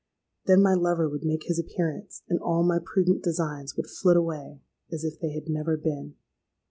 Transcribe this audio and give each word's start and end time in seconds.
Then 0.47 0.63
my 0.63 0.73
lover 0.73 1.07
would 1.07 1.23
make 1.23 1.43
his 1.43 1.59
appearance; 1.59 2.23
and 2.27 2.39
all 2.39 2.63
my 2.63 2.79
prudent 2.83 3.21
designs 3.21 3.77
would 3.77 3.85
flit 3.85 4.17
away 4.17 4.63
as 4.91 5.03
if 5.03 5.19
they 5.19 5.29
had 5.33 5.47
never 5.47 5.77
been. 5.77 6.15